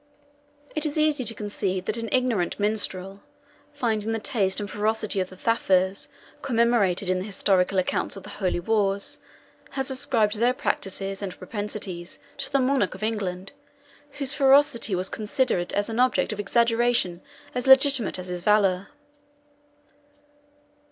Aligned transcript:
]It 0.75 0.83
is 0.83 0.97
easy 0.97 1.23
to 1.25 1.35
conceive 1.35 1.85
that 1.85 1.95
an 1.97 2.09
ignorant 2.11 2.59
minstrel, 2.59 3.21
finding 3.71 4.13
the 4.13 4.17
taste 4.17 4.59
and 4.59 4.67
ferocity 4.67 5.19
of 5.19 5.29
the 5.29 5.35
Thafurs 5.35 6.09
commemorated 6.41 7.07
in 7.07 7.19
the 7.19 7.25
historical 7.25 7.77
accounts 7.77 8.15
of 8.15 8.23
the 8.23 8.31
Holy 8.41 8.59
Wars, 8.59 9.19
has 9.77 9.91
ascribed 9.91 10.39
their 10.39 10.55
practices 10.55 11.21
and 11.21 11.37
propensities 11.37 12.17
to 12.39 12.51
the 12.51 12.57
Monarch 12.57 12.95
of 12.95 13.03
England, 13.03 13.51
whose 14.13 14.33
ferocity 14.33 14.95
was 14.95 15.07
considered 15.07 15.71
as 15.73 15.87
an 15.87 15.99
object 15.99 16.33
of 16.33 16.39
exaggeration 16.39 17.21
as 17.53 17.67
legitimate 17.67 18.17
as 18.17 18.25
his 18.25 18.41
valour. 18.41 18.87